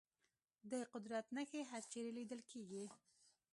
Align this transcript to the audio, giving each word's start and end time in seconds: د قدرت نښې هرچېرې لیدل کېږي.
د 0.71 0.73
قدرت 0.93 1.25
نښې 1.35 1.61
هرچېرې 1.71 2.11
لیدل 2.17 2.41
کېږي. 2.51 2.85